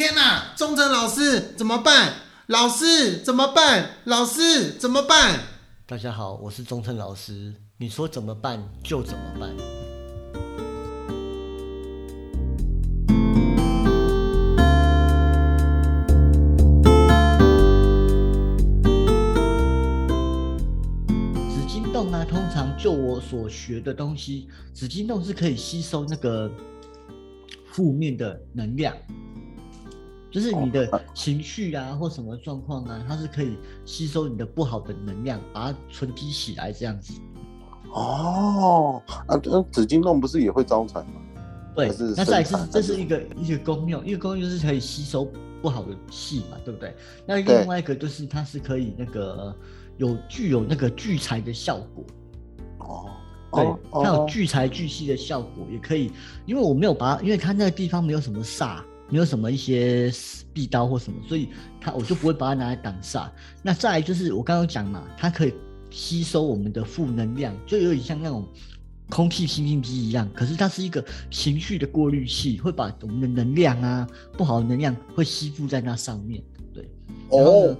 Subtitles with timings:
[0.00, 2.14] 天哪，忠诚老师怎么办？
[2.46, 3.96] 老师怎么办？
[4.04, 5.40] 老师怎么办？
[5.86, 9.54] 大家好，我是忠诚老师，你说怎么办就怎么办。
[21.50, 26.50] 紫金洞呢，通常就我所学的东西，紫金洞是可以吸收那个
[27.70, 28.96] 负面的能量，
[30.30, 37.12] 就是你的情绪啊或什么状况啊，它是可以吸收你的不好的能量，把它存积起来这样子。
[37.92, 41.20] 哦，啊，那紫金洞不是也会招财吗？
[41.74, 45.28] 对还是，那再来是这是一个一个功用，一个功用就是可以吸收
[45.62, 46.94] 不好的气嘛，对不对？
[47.26, 49.54] 那另外一个就是它是可以那个
[49.96, 52.04] 有具有那个聚财的效果，
[52.78, 53.10] 哦，
[53.52, 56.12] 对哦，它有哦聚财聚气的效果，也可以，
[56.46, 60.12] 因为我没有把它，因为它那个地方没有什么煞，没有什么一些
[60.54, 61.48] 壁刀或什么，所以
[61.80, 63.28] 它我就不会把它拿来挡煞。
[63.62, 65.52] 那再来就是我刚刚讲嘛，它可以
[65.90, 68.46] 吸收我们的负能量，就有点像那种
[69.08, 76.88] 空气清净机一样，可是它是一个情绪的过滤器，会把我们的能量啊，不好的能量会吸附在那上面，对。
[77.30, 77.76] 哦，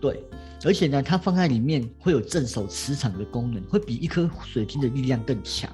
[0.00, 0.22] 对，
[0.64, 5.70] 而且呢，它放在里面会有镇守磁场的功能，会比一颗水晶的力量更强。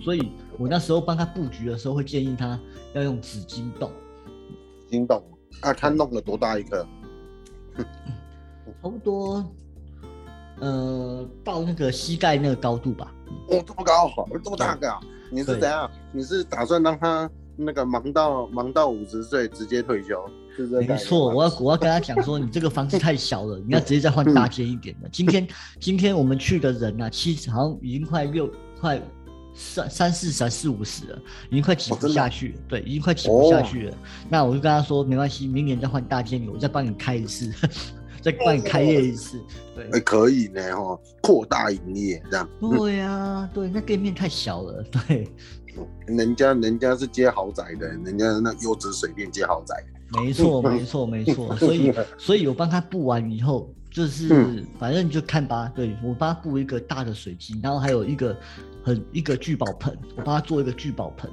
[0.00, 2.58] 所以我那时候帮他布局的时候，会建议他
[2.92, 3.90] 要用紫金洞，
[4.84, 5.22] 紫金洞
[5.60, 6.86] 啊，他弄了多大一个？
[8.82, 9.44] 差不多，
[10.60, 13.14] 呃，到那个膝盖那个高度吧。
[13.48, 15.00] 哦，这么高，这么大个啊！
[15.30, 15.88] 你是怎样？
[16.12, 20.24] 你是打算让他那个忙到忙到五十岁直接退休？
[20.56, 25.08] 是没错，我要我要跟他讲说，你这个房子太小了，你要直接再换大间一点的。
[25.10, 25.46] 今天
[25.78, 29.00] 今天我们去的人啊，七十好像已经快六快
[29.58, 31.18] 三三四十四五十了，
[31.50, 32.54] 已经快挤不下去了。
[32.68, 33.96] 对，已经快挤不下哦去了。
[34.28, 37.52] 那我就跟他说，没关系，明年再换大间，我再帮你开一次，
[38.22, 39.40] 再帮你开业一次。
[39.74, 42.48] 对哎，可以呢，哈，扩大营业这样。
[42.60, 44.84] 对呀、对，那店面太小了。
[44.84, 45.28] 对，
[46.06, 49.74] 人家人家是接豪宅的，人家那优质水电接豪宅。
[50.22, 51.54] 没错，没错，没错。
[51.58, 55.70] 所以，所以我帮他布完以后，就是、嗯反正就看吧。
[55.74, 58.36] 对我帮他布一个大的水晶，然后还有一个
[58.82, 61.30] 很一个聚宝盆，我帮他做一个聚宝盆。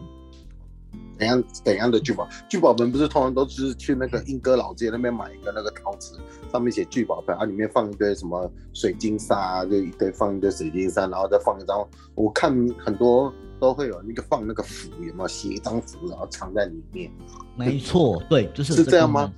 [1.17, 2.27] 怎样怎样的聚宝？
[2.49, 6.17] 聚宝盆不是通常都是去那个英哥老街那边买一个那个陶瓷，
[6.51, 17.09] 上面写聚宝盆，啊，里面放一堆什么水晶沙啊，就一堆放一堆水晶沙，然后再放一张，我看很多都会有那个放那个符，有没有写一张符，然后藏在里面，
[17.55, 19.31] 没错，对，就是有是这样吗？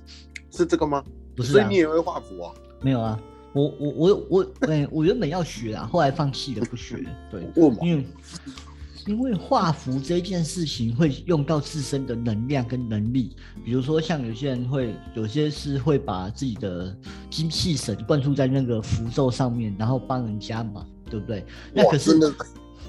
[0.50, 1.04] 是这个吗？
[1.36, 2.52] 不是啊所以你，也会画符啊？
[2.80, 3.20] 没有啊。
[3.54, 7.10] 我我我我，哎、我原本要学啊，后来放弃了，不学 了。
[7.30, 7.42] 对？
[7.82, 8.06] 因为
[9.06, 13.34] 因为画符这件事情会用到自身的能量跟能力，
[13.64, 16.94] 比如说像有些人会，有些是会把自己的
[17.30, 21.44] 精气神灌注在那个符咒上面，然后帮人家嘛，对不对？
[21.72, 22.34] 那可是真的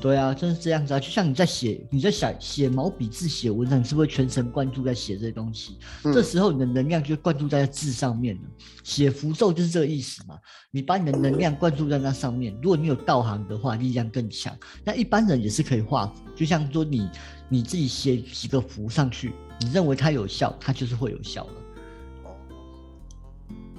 [0.02, 1.00] 对啊，真是这样子啊！
[1.00, 5.78] 就像你在写，你在写写毛笔字、写文章，你是不是全神贯注在写这些东西？
[6.04, 8.42] 嗯这时候你的能量就灌注在字上面了。
[8.84, 10.40] 写符咒就是这个意思嘛，
[10.72, 12.58] 你把你的能量灌注在那上面。
[12.62, 14.58] 如果你有道行的话，力量更强。
[14.86, 17.10] 那一般人也是可以画符，就像说你
[17.50, 21.52] 你自己写几个符上去，你认为它有效，它就是会有效的。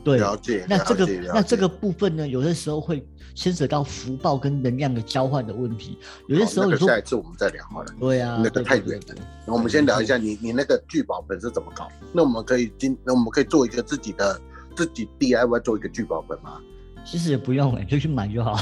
[0.02, 0.64] 对，了解。
[0.68, 5.98] 那这个那这个部分呢，有的时候会牵扯到福报跟能量的交换的问题。
[6.26, 7.94] 有些时候你说，下一次我们再聊好了。
[8.00, 9.14] 对啊，那个太远了
[9.46, 11.88] 我们先聊一下你你那个聚宝盆是怎么搞？
[12.12, 14.40] 那我们可以今那我们可以做一个自己的
[14.74, 16.60] 自己 DIY 做一个聚宝盆吗？
[17.04, 18.58] 其实也不用哎、就去买就好。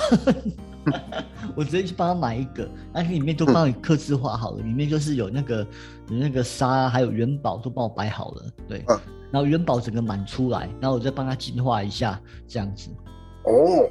[1.56, 5.58] 我直接去帮他买一个，那里面都帮你刻字化好了，里面就是有那个
[6.08, 8.84] 有那个沙，还有元宝都帮我摆好了，对。
[8.88, 8.98] 嗯
[9.30, 12.88] 然后元宝整个满出来，然后我再帮他净化一下，这样子。
[13.44, 13.86] 哦，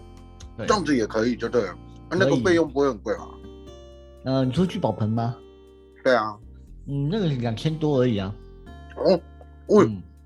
[0.57, 1.69] 这，样子也可以，就对了。
[1.69, 1.77] 啊
[2.17, 3.27] 那个费用不会很贵吧？
[4.25, 5.35] 呃，你说聚宝盆吗？
[6.03, 6.35] 对啊，
[6.87, 8.33] 嗯，那个两千多而已啊。
[8.95, 9.19] 哦，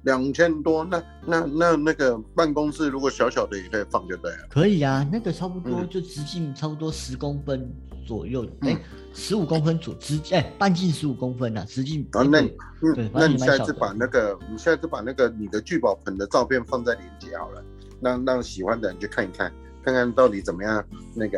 [0.04, 4.48] 两千多，那那那那个办公室如果小小的也可以放就对了。
[4.50, 7.72] 可以啊，那个差不多嗯就直径差不多十公分
[8.06, 8.82] 左右，嗯哎、
[9.14, 12.02] 十五公分左直哎、半径十五公分啊，直径。
[12.14, 12.52] 啊，那哎
[12.82, 17.64] 你那你下一次把那个，你下一次把那个你的聚宝盆的照片放在链接好了，
[18.02, 20.84] 让让喜欢的人去看一看，看看到底怎么样，
[21.14, 21.38] 那个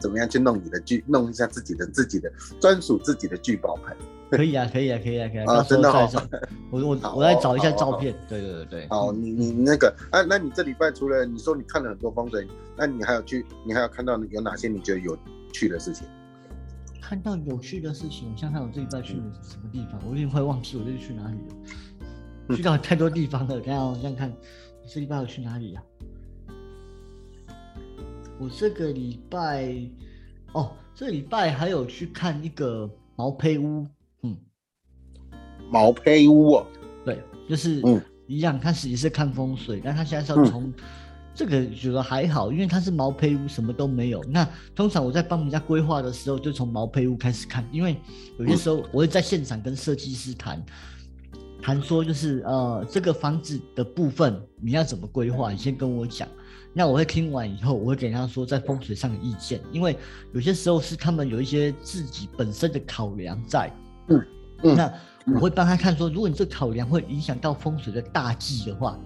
[0.00, 3.94] 怎么样去弄你的聚，弄一下自己的自己的专属自己的聚宝盆。
[4.36, 6.08] 可以啊，可以啊，可以啊，可以啊，真的好
[6.70, 8.88] 我我好我来找一下照片，对对对对。
[8.88, 12.46] 好，你你那个啊，那你这礼拜除了你说你看了很多风水，
[12.76, 15.18] 那你还有去，你还有看到有哪些你觉得有
[15.52, 16.06] 趣的事情？
[17.02, 22.54] 看到有趣的事情，我想想我这礼拜去了什么地方，我有点快忘记我这是去哪里了。
[22.56, 23.60] 去到太多地方了。
[23.60, 25.82] 等一下我想想看，我这礼拜我去哪里啊？
[28.38, 29.74] 我这个礼拜，
[30.52, 33.86] 哦，这礼拜还有去看一个毛坯屋，
[34.22, 34.36] 嗯，
[35.70, 36.66] 毛坯屋哦，
[37.04, 40.72] 对，就是嗯一样，他实际是看风水，但他现在是要从、
[41.34, 44.22] 这个觉得还好，因为它是毛坯屋，什么都没有。
[44.24, 47.96] 那通常我在帮人家规划的时候，就从毛坯屋开始看，因为
[48.38, 50.62] 有些时候我会在现场跟设计师谈。
[51.62, 56.26] 谈说就是呃这个房子的部分你要怎么规划，你先跟我讲。
[56.72, 59.96] 那我会听完以后，我会给他说在风水上的意见，因为
[60.32, 63.70] 有些时候是他们有一些自己本身的考量在。
[64.10, 64.26] 嗯
[64.62, 64.92] 嗯那
[65.34, 68.98] 我会帮他看说，如果你这考量会影响到风水的大忌的话，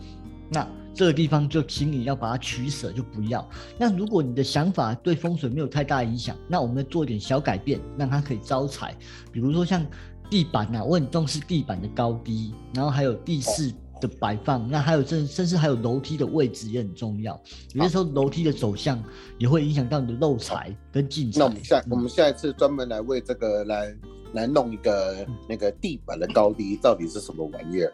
[0.50, 3.48] 那这个地方就请你要把它取舍，就不要。
[3.78, 8.94] 那如果你的想法对风水没有太大影响，那我们做一点小改变，让它可以招财。
[9.32, 9.84] 比如说像
[10.30, 17.38] 地板呐、我很重视地板的高低，然后还有地势的摆放，那还有甚甚至还有楼梯的位置也很重要。
[17.72, 19.02] 有些时候楼梯的走向
[19.38, 21.40] 也会影响到你的漏财跟进财。
[21.40, 23.94] 那我们下嗯我们下一次专门来为这个来
[24.34, 27.92] 来弄一个那个地板的高低到底是什么玩意儿？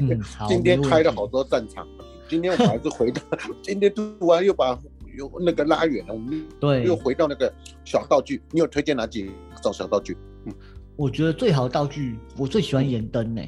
[0.00, 1.86] 嗯， 今天开了好多战场，
[2.28, 3.20] 今天我们还是回到
[3.62, 4.78] 今天读完又把
[5.16, 7.52] 又那个拉远了，我们对又回到那个
[7.84, 8.40] 小道具。
[8.52, 9.30] 你有推荐哪几
[9.62, 10.16] 种小道具？
[10.46, 10.54] 嗯
[10.96, 13.40] 我觉得最好的道具，我最喜欢盐灯呢、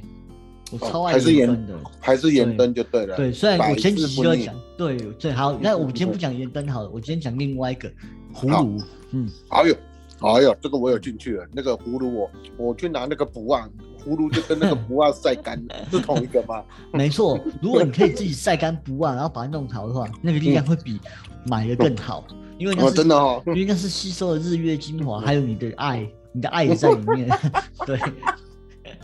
[0.70, 1.80] 我超爱哦还是盐盐灯的。
[1.98, 3.16] 还是盐灯就对了。
[3.16, 7.90] 对，虽然我前几百试不腻期都在讲，对最，好，那我们今天不讲盐灯好了，我今天讲另外一个
[8.32, 8.80] 葫芦，
[9.10, 9.74] 嗯，哎呦，
[10.22, 11.46] 哎呦，这个我有进去了。
[11.52, 13.68] 那个葫芦我我去拿那个不啊，
[14.04, 15.58] 葫芦就跟那个不啊晒干
[15.90, 16.62] 是同一个吗？
[16.92, 21.00] 没错，如果你可以自己晒干不啊，然后把它弄好的话， 那个力量会比
[21.46, 22.24] 买的更好，
[22.58, 27.28] 因为那哦，是真的哦，因为那是吸收了日月精华，还有你的爱，你的爱也在里面，
[27.86, 27.98] 对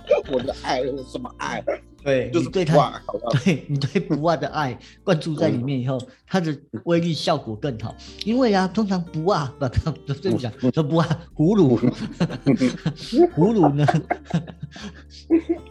[0.33, 1.63] 我的爱什么爱？
[2.03, 7.93] 对，就是你对它哇，好吧，对 你对不二的爱灌注在里面以后，它的威力效果更好。
[8.25, 11.77] 因为啊，通常不二不不不对不讲说不二葫芦，
[13.35, 13.85] 葫芦 呢，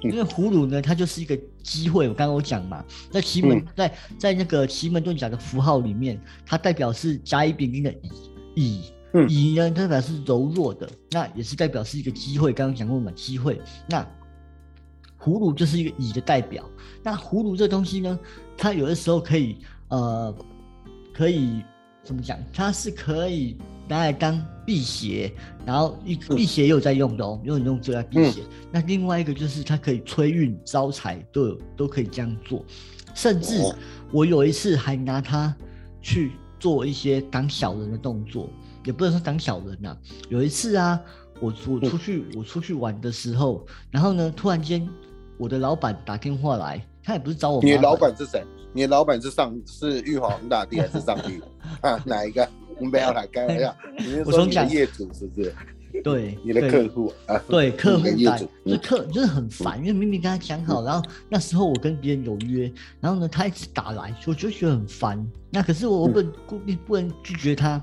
[0.04, 2.10] 因为葫芦呢，它就是一个机会。
[2.10, 8.12] 我刚刚有讲嘛，在奇门嗯在在那个奇门遁甲的符号里面，它代表是甲乙丙丁的乙
[8.56, 8.82] 乙。
[9.14, 12.52] 嗯乙呢，代表是柔弱的，那也是代表是一个机会。
[12.52, 13.62] 刚刚讲过嘛，机会。
[13.88, 14.06] 那
[15.26, 16.64] 葫芦就是一个乙的代表。
[17.02, 18.20] 那葫芦这东西呢，
[18.56, 19.58] 它有的时候可以
[19.88, 20.36] 呃，
[21.12, 21.64] 可以
[22.04, 22.38] 怎么讲？
[22.54, 23.58] 它是可以
[23.88, 25.34] 拿来当辟邪，
[25.66, 25.98] 然后
[26.36, 28.44] 辟邪也有在用的哦，有人用这来辟邪。
[28.72, 32.64] 那另外一个就是它可以催运招财，都有都可以这样做。
[33.16, 33.76] 甚至哦
[34.12, 35.56] 我有一次还拿它
[36.02, 38.48] 去做一些挡小人的动作，
[38.84, 39.98] 也不能说挡小人呐、
[40.30, 41.00] 有一次啊，
[41.40, 44.88] 我我出去我出去玩的时候，然后呢，突然间
[45.38, 48.44] 我的老板打电话来，他也不是找我，你的老板是谁？
[48.74, 51.42] 你的老板是上是玉皇大帝还是上帝
[51.82, 52.02] 啊？
[52.06, 52.48] 哪一个？
[52.78, 55.56] 你不要来开玩笑，你是我从讲说你的业主是不是？
[56.04, 57.42] 对你的客户啊？
[57.48, 65.26] 对客户打你的业主，就客就是很烦，因为明明跟他讲好，然后那时候我跟别人有约，然后呢他一直打来，我就觉得很烦。
[65.50, 67.82] 那可是我我不能固定不能拒绝他，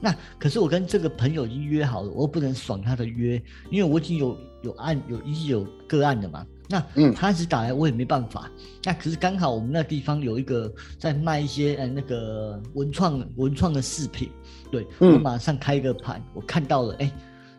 [0.00, 6.46] 那可是我跟这个朋友已经约好了，我又不能爽他的约，因为我已经有有案有已经有个案了嘛。
[6.70, 7.12] 那嗯。
[7.12, 8.48] 他一直打来，我也没办法。
[8.84, 14.30] 那可是刚好我们那地方有一个在卖一些呃那个文创文创的饰品，
[14.70, 15.14] 对、嗯。
[15.14, 17.12] 我马上开一个盘，我看到了，哎、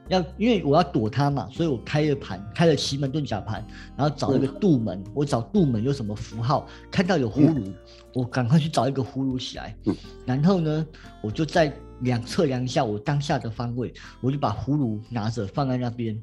[0.08, 3.64] 要因为我要躲他嘛，所以我开了盘，开了奇门遁甲盘，
[3.96, 7.72] 然后找一个杜门，我找杜门有什么符号，看到有葫芦，
[8.14, 9.96] 我赶快去找一个葫芦起来，嗯。
[10.26, 10.86] 然后呢，
[11.22, 11.72] 我就在
[12.02, 16.20] 量测量一下我当下的方位，我就把葫芦拿着放在那边，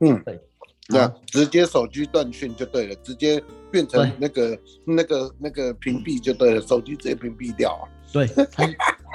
[0.00, 0.40] 嗯，对，
[0.88, 7.84] 那直接手机断讯就对了，直接变成那个那个那个屏蔽就对了，手机直接屏蔽掉啊。
[8.12, 8.68] 对，他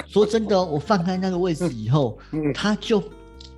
[0.07, 3.03] 说真的哦、我放开那个位置以后， 嗯，他就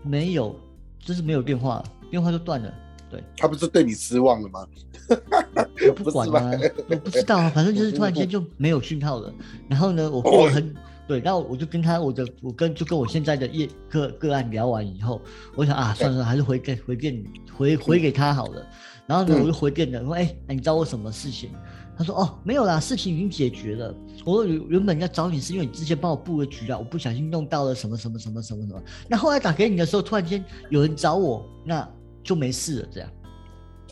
[0.04, 0.54] 没有，
[1.00, 2.74] 就是没有电话了，电话就断了。
[3.10, 4.68] 对，他不是对你失望了吗？
[5.88, 6.52] 我不管啊，
[6.90, 9.34] 我不知道啊，反正就是突然间就没有讯号了。
[9.68, 10.76] 然后呢，我 过了很
[11.10, 15.20] 对，然后我就跟他，我的我跟就跟我现在的业个个案聊完以后，
[15.56, 18.64] 我想啊，算了，还是回给回电回回给他好了。
[19.08, 21.50] 然后呢，嗯我就回电了，说哎，那你找我什么事情？
[21.98, 23.92] 他说哦，没有啦，事情已经解决了。
[24.24, 28.80] 我说原原本要找你是因为你之前帮我布了局啊，我不小心弄到了什么什么什么什么什么。
[29.08, 31.90] 那后来打给你的时候，突然间有人找我，那
[32.24, 33.10] 就没事了，这样。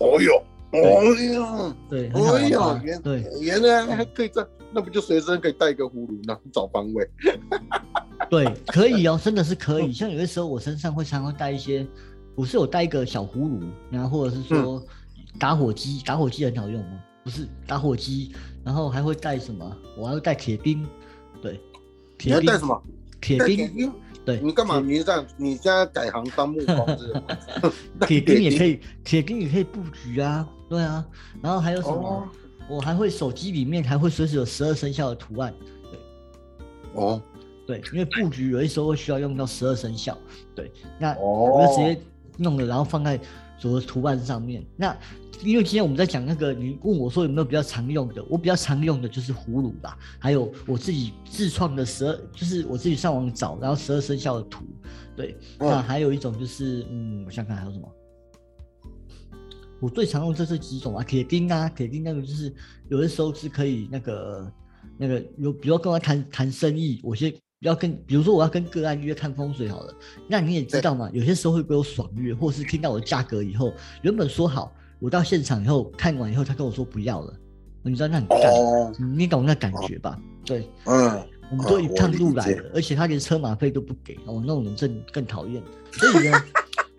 [0.01, 0.39] 哦呦，
[0.71, 3.23] 哦呦，对，哦呦玩吧，原对。
[3.41, 6.37] 原来还可以这样，那不就随身可以带一个葫芦呢？
[6.51, 7.09] 找方位。
[8.29, 9.93] 对，可以哦，真的是可以。
[9.93, 11.87] 像有的时候我身上会常常带一些，
[12.35, 14.83] 我是有带一个小葫芦，然后或者是说
[15.39, 18.33] 打火机，打火机很好用哦，不是打火机，
[18.65, 19.77] 然后还会带什么？
[19.97, 20.85] 我还会带铁钉，
[21.41, 21.59] 对，你
[22.17, 22.83] 铁钉要带什么？
[23.21, 23.93] 铁带钉，钉？
[24.25, 24.81] 对，你干嘛？
[24.81, 27.23] 你这样，你现在改行当木工是吗？
[28.05, 31.05] 铁钉也可以，铁钉也可以布局啊，对啊，
[31.41, 31.95] 然后还有什么？
[31.95, 32.27] 哦。
[32.69, 35.99] 我还会手机里面还会随时有十二生肖的图案，对。
[37.01, 37.21] 哦。
[37.65, 40.17] 对，因为布局有的时候会需要用到十二生肖，
[40.55, 41.51] 对，那哦。
[41.53, 42.01] 我就直接
[42.37, 43.19] 弄了，然后放在
[43.57, 44.65] 所有的图案上面。
[44.75, 44.95] 那
[45.43, 54.65] 因为今天我们在讲那个，你问我说有没有比较常用的，我比较常用的就是葫芦啦，还有我自己自创的十二，就是我自己上网找，然后十二生肖的图，
[55.15, 55.69] 对，嗯。
[55.69, 57.87] 那还有一种就是，嗯，我想想看还有什么。
[59.79, 62.53] 我最常用这是几种啊，铁钉啊，铁钉那个就是
[62.89, 64.51] 有的时候是可以那个
[64.97, 69.93] 那个有，比如跟我谈谈生意，我先要跟，比如说我要跟个案约看风水好了，
[70.27, 77.33] 那你也知道嘛，有些时候会给我爽约，或是听到我的价格以后，原本说好，我到现场以后看完以后，他跟我说不要了，
[77.83, 80.19] 你知道那很干，哦，你懂那感觉吧？
[80.45, 85.61] 对，嗯，我们都一趟哦我理解路来了，而且他连车马费都不给，哦，那种人更更讨厌。
[85.91, 86.43] 所以呢，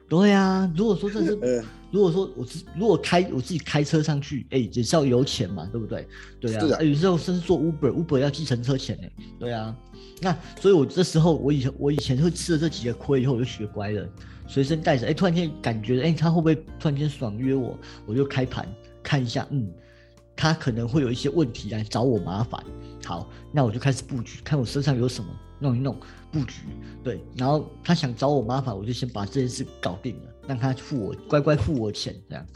[0.08, 6.06] 对啊，如果说 这是嗯，如果说我自如果开我自己开车上去，哎、也是要油钱嘛，对不对？
[6.40, 9.74] 对啊，有时候甚至坐 Uber，Uber 要计程车钱呢，对啊。
[10.20, 14.08] 那所以，我这时候我以前我以前会吃了这几个亏以后，我就学乖了，
[14.48, 15.06] 随身带着。
[15.06, 17.78] 哎、突然间感觉，哎、他会不会突然间爽约我？
[18.04, 18.66] 我就开盘
[19.02, 19.70] 看一下，嗯，
[20.38, 22.62] 他可能会有一些问题来找我麻烦。
[23.04, 25.28] 好，那我就开始布局，看我身上有什么，
[25.58, 25.98] 弄一弄
[26.30, 26.62] 布局。
[27.02, 32.46] 对，然后他想找我麻烦，我就先把这件事搞定了，让他付我乖乖付我钱，这样。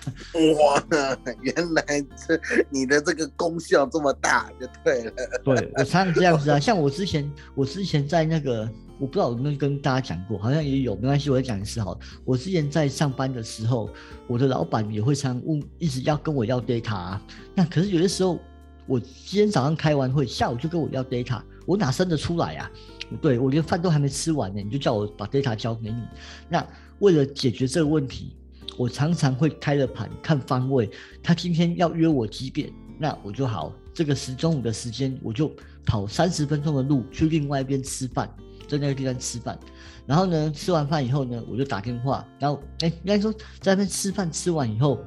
[0.61, 0.81] 哇，
[1.41, 1.85] 原来
[2.27, 5.13] 这你的这个功效这么大，就对了。
[5.43, 8.71] 对我常常这样子啊，像我之前，我之前在那个，
[9.03, 11.99] 我不知道有没有跟大家讲过，好像也有，没关系，我再讲一次好了。
[12.25, 13.91] 我之前在上班的时候，
[14.29, 17.19] 我的老板也会常问，一直要跟我要 data。
[17.53, 18.39] 那可是有的时候，
[18.87, 22.71] 我今天早上开完会，下午就跟我要 data，我哪生得出来啊？
[23.21, 26.01] 对我连饭都还没吃完呢，你就叫我把 data 交给你。
[26.49, 26.65] 那
[27.01, 28.37] 为了解决这个问题，
[28.79, 30.89] 我常常会开了盘看方位，
[31.21, 35.51] 他今天要约我几点，那我就好，这个时中午的时间我就
[35.85, 38.33] 跑三十分钟的路去另外一边吃饭，
[38.79, 39.59] 在那个地方吃饭。
[40.07, 44.99] 然后呢，吃完饭以后呢，我就打电话，然后哎，应该说在那边吃饭吃完以后，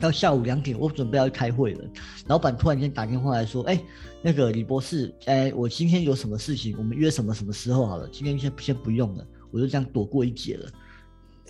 [0.00, 1.84] 到下午两点，我准备要去开会了。
[2.26, 3.78] 老板突然间打电话来说，哎，
[4.22, 10.70] 那个李博士，哎，我今天有什么事情，我们约什么什么时候好了，今天先先不用了，我就这样躲过一劫了。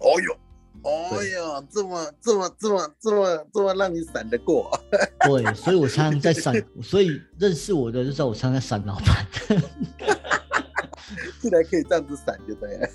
[0.00, 0.36] 哦哟，
[0.82, 4.70] 哦哟，这么这么这么这么这么让你闪得过，
[5.20, 6.52] 对，所以我常常在闪，
[6.82, 9.26] 所以认识我的就知道我常常在闪老板。
[11.48, 12.88] 竟然可以这样子闪，就对了。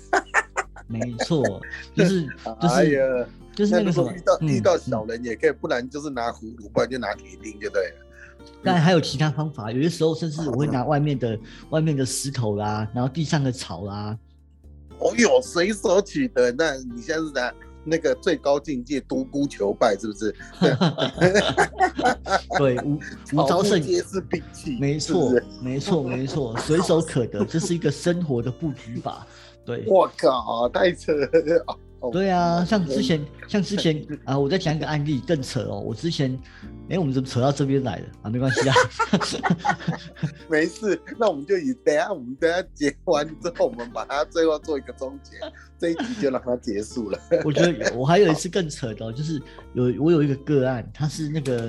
[0.88, 1.42] 没错，
[1.94, 2.22] 就是
[2.60, 7.96] 就 是哎，就是那个什么遇到，遇到嗯小人也可以，不然就是拿葫芦，不然就拿铁钉，就对了。
[8.62, 11.38] 当然还有其他方法，有些时候甚至我会拿外面的
[11.70, 14.18] 外面的石头啦，然后地上的草啦，
[14.98, 17.52] 哦哟，随手取得，那你现在是拿
[17.84, 20.34] 那个最高境界独孤求败，是不是？
[22.58, 22.98] 对，无
[23.32, 29.26] 无招胜，皆是兵器，没错是，没错，没错， 随手可得，这是一个生活的布局法。
[29.64, 31.28] 对，我靠，太扯了！
[32.02, 35.78] 哦对啊，像之前，像之前啊，我再讲一个案例更扯哦。
[35.78, 36.36] 我之前，
[36.90, 38.28] 哎，我们怎么扯到这边来了啊？
[38.28, 38.74] 没关系啊。
[40.50, 45.36] 没事，那我们就以等下我们等下结完之后，我们把它最后做一个终结，
[45.78, 47.18] 这一集就让它结束了。
[47.44, 49.40] 我觉得我还有一次 更扯的、哦，就是
[49.74, 51.68] 有我有一个个案，他是那个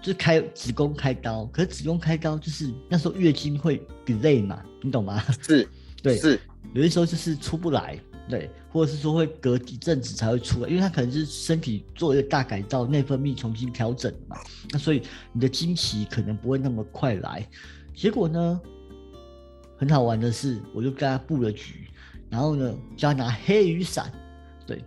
[0.00, 5.22] 就是开子宫开刀，可是子宫开刀就是那时候月经会 delay 嘛，你懂吗？
[5.42, 5.68] 是，
[6.02, 6.40] 对，是，
[6.72, 7.98] 有的时候就是出不来，
[8.32, 14.38] 对，或者是说会隔一阵子才会出来，因为他可能是身体做一个大改造，内分泌重新调整嘛，
[14.70, 15.02] 那所以
[15.34, 17.46] 你的经期可能不会那么快来。
[17.94, 18.58] 结果呢，
[19.76, 21.90] 很好玩的是，我就跟他布了局，
[22.30, 24.10] 然后呢叫他拿黑雨伞，
[24.66, 24.82] 对，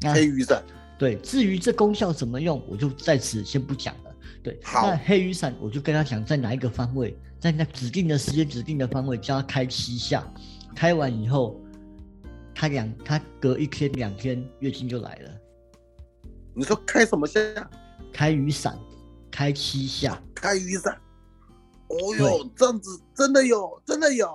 [0.00, 0.60] 那黑雨伞，
[0.98, 4.12] 对，至于这功效怎么用，我就在此先不讲了。
[4.42, 10.26] 对，好那黑雨伞我就跟他讲，在哪一个方位，在那指定的时间、指定的方位，叫他开七下。
[10.74, 11.61] 开完以后，
[12.62, 15.30] 他两他隔一天两天月经就来了。
[16.54, 17.40] 你说开什么下？
[18.12, 18.78] 开雨伞，
[19.32, 20.96] 开七下，开雨伞。
[21.88, 24.28] 哦哟，这样子真的有，真的有。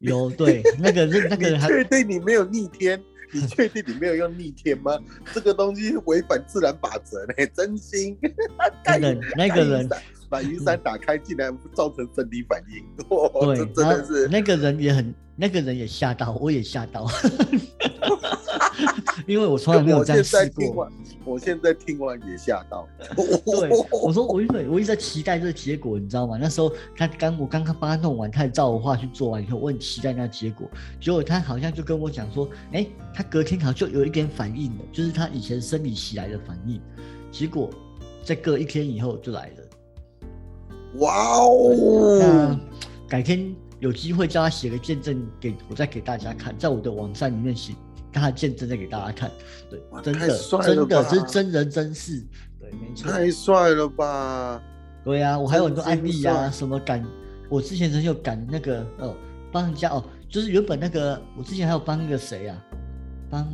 [0.00, 3.00] 有对那个人那个 人确定你没有逆天？
[3.32, 4.98] 你确定你没有用逆天吗？
[5.32, 8.18] 这个东西违反自然法则呢，真心。
[8.84, 9.88] 那个那个人
[10.28, 12.84] 把雨伞打开，竟然造成生理反应，
[13.40, 17.06] 对，真的是那个人也很那个人也吓到，我也吓到。
[19.26, 20.88] 因为我从来没有这样试过。
[21.24, 22.88] 我现在听完也吓到。
[23.16, 23.68] 对，
[24.02, 26.38] 我说我因为我一直在期待这个结果，你知道吗？
[26.40, 30.70] 那时候他刚我刚刚帮他弄完，他也照我话去做完以后，我很期待那结果。
[30.98, 36.80] 结果他好像就跟我讲说，哎，他隔天好像就有一点反应了，就是他以前生理起来的反应。
[37.30, 37.68] 结果
[38.24, 39.67] 在隔一天以后就来了。
[40.96, 41.14] 哇
[42.18, 42.60] 那哦！
[43.08, 47.74] 改天有机会叫他写个见证给我，再给大家看，在我的网站里面写
[48.12, 49.30] 他的见证再给大家看。
[49.70, 52.24] 对，真的真的，这是真人真事。
[52.58, 53.10] 对，没错。
[53.10, 54.62] 太帅了吧！
[55.04, 57.04] 对呀、我还有很多案例呀、真心帅什么赶，
[57.48, 59.14] 我之前曾经有赶那个哦，
[59.52, 62.64] 帮人家哦，就是原本那个我之前还有帮那个谁啊、
[63.30, 63.46] 帮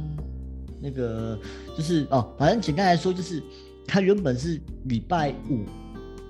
[0.80, 1.38] 那个
[1.76, 3.42] 就是哦，反正简单来说就是
[3.86, 5.64] 他原本是礼拜五，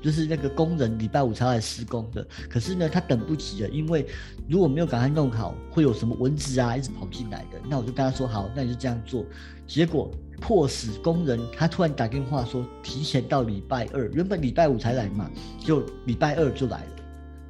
[0.05, 4.07] 就是那个工人礼拜五才来施工的，可是呢他等不及了，因为
[4.49, 9.25] 如果没有赶快弄好，会有什么蚊子啊一直跑进来的，那我就跟他说好，那你就这样做，
[9.67, 10.11] 结果。
[10.41, 15.31] 迫使工人，他突然打电话说提前到礼拜二，原本礼拜五才来嘛，
[15.61, 16.91] 就礼拜二就来了，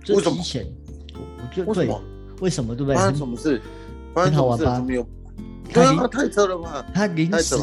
[0.05, 0.67] 就为什么提前。
[1.15, 1.89] 我我就对
[2.43, 2.95] 为什么，对不对？
[2.95, 3.61] 发生很什么事？
[4.15, 4.87] 很好玩吧？
[5.73, 6.87] 他太扯了吧！
[6.95, 7.57] 他临时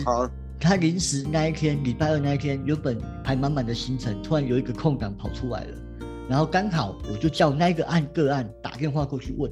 [0.60, 2.98] 他临时那一天礼拜二那一天原本
[3.32, 5.78] 排满满的行程，突然有一个空档跑出来了，
[6.28, 9.50] 然后刚好我就叫那个案个案打电话过去问，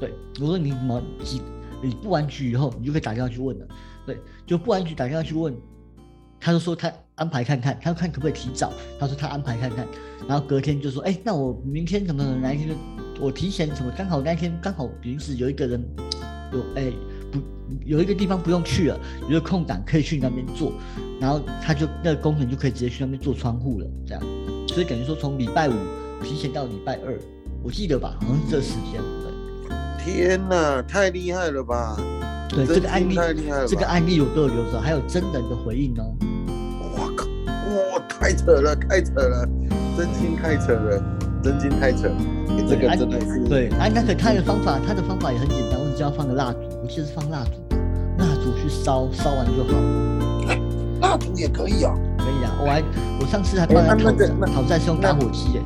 [0.00, 1.42] 对我说你怎么几
[1.82, 3.66] 你布完局以后，你就可以打电话去问了，
[4.06, 4.16] 对，
[4.46, 5.54] 就布完局打电话去问，
[6.40, 9.86] 他就说他安排看看，他看可不可以提早，他说他安排看看，
[10.26, 12.74] 然后隔天就说，哎，那我明天怎么哪一天
[13.20, 15.86] 我提前什么，刚好那天刚好临时有一个人
[16.54, 16.90] 有哎
[17.30, 17.38] 不
[17.84, 20.72] 有一个地方不用去了，有一个空档可以去那边做，
[21.20, 24.22] 然后他就那个工人就可以直接去那边做窗户了，这样，
[24.68, 25.72] 所以等于说从礼拜五
[26.22, 27.18] 提前到礼拜二，
[27.62, 29.00] 我记得吧，好像是这时间，
[30.06, 31.96] 对天哪，太厉害了吧！
[32.48, 36.16] 对，这个案例太厉害了这个案例我都有留着，还有真人的回应哦。
[36.96, 39.46] 我靠，哇，太扯了，太扯了，
[39.98, 41.02] 真心太扯了，
[41.42, 42.16] 真心太扯了。
[42.48, 47.76] 欸这个真的是对，啊，那个他的方法，他的方法也很简单，我只要放个蜡烛，我记得是放蜡烛，
[48.16, 49.76] 蜡烛去烧，烧完就好，
[51.02, 51.92] 蜡烛也可以啊。
[52.16, 52.56] 可以啊。
[52.58, 52.82] 我还
[53.20, 55.60] 我上次还帮他哎那讨债是用打火机耶。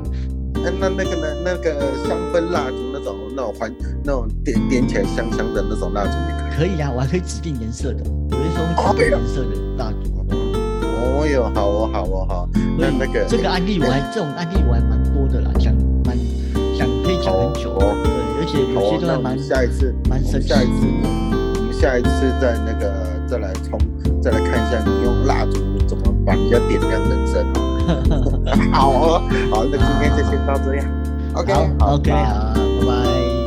[0.52, 1.28] 那那那个呢？
[1.44, 6.70] 那个香氛蜡烛那种那种环那种点点起来香香的那种蜡烛也可以。
[6.70, 10.10] 可以啊，我还可以指定颜色的，有些时候会指定颜色的蜡烛。
[10.82, 12.48] 哦哟，好哦，好哦，好。
[12.76, 15.72] 那那个这个案例我还这种案例我还蛮多的啦，讲
[16.04, 16.18] 蛮
[17.22, 22.08] 讲很久，对，而且有些都还蛮那我们下一次，我蛮神奇们下一次，我们下一次
[22.40, 22.92] 再那个
[23.28, 23.78] 再来冲，
[24.20, 28.56] 再来看一下你用蜡烛怎么把人家点亮人生好了。
[28.72, 30.86] 好哦，好，那今天就先到这样。
[31.34, 33.41] OK，好，OK，拜好，拜拜。